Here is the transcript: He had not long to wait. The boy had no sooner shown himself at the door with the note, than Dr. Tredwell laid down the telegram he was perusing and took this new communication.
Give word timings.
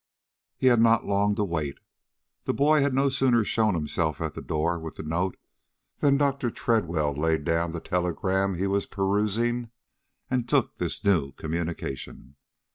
He 0.57 0.65
had 0.65 0.81
not 0.81 1.05
long 1.05 1.35
to 1.35 1.43
wait. 1.43 1.77
The 2.45 2.55
boy 2.55 2.81
had 2.81 2.91
no 2.91 3.07
sooner 3.09 3.43
shown 3.45 3.75
himself 3.75 4.19
at 4.19 4.33
the 4.33 4.41
door 4.41 4.79
with 4.79 4.95
the 4.95 5.03
note, 5.03 5.37
than 5.99 6.17
Dr. 6.17 6.49
Tredwell 6.49 7.13
laid 7.13 7.43
down 7.43 7.71
the 7.71 7.79
telegram 7.79 8.55
he 8.55 8.65
was 8.65 8.87
perusing 8.87 9.69
and 10.27 10.49
took 10.49 10.77
this 10.77 11.03
new 11.05 11.33
communication. 11.33 12.35